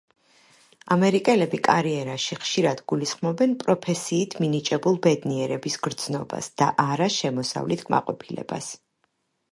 ამერიკელები 0.93 1.57
კარიერაში 1.67 2.37
ხშირად 2.45 2.81
გულისხმობენ 2.93 3.53
პროფესიით 3.65 4.35
მინიჭებულ 4.45 4.99
ბედნიერების 5.07 5.77
გრძნობას 5.89 6.51
და 6.63 6.71
არა 6.89 7.11
შემოსავლით 7.21 7.89
კმაყოფილებას. 7.91 8.73